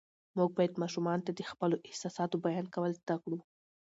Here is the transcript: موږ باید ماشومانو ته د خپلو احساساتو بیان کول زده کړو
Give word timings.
موږ 0.37 0.49
باید 0.57 0.81
ماشومانو 0.81 1.25
ته 1.27 1.31
د 1.35 1.41
خپلو 1.51 1.75
احساساتو 1.87 2.35
بیان 2.45 2.65
کول 2.75 2.91
زده 3.01 3.15
کړو 3.23 3.37